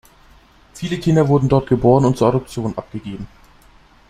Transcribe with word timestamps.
Viele 0.73 0.97
Kinder 0.97 1.27
wurden 1.27 1.47
dort 1.47 1.69
geboren 1.69 2.05
und 2.05 2.17
zur 2.17 2.29
Adoption 2.29 2.75
abgegeben. 2.75 3.27